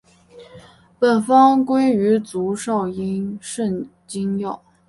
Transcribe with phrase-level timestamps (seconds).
[0.97, 4.63] 本方归于足少阴肾经药。